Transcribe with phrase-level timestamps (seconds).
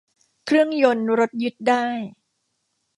[0.45, 1.85] เครื่องยนต์รถยึดได้